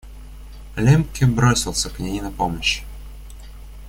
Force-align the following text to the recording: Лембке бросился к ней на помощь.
Лембке 0.77 1.27
бросился 1.27 1.91
к 1.91 1.99
ней 1.99 2.21
на 2.21 2.31
помощь. 2.31 2.81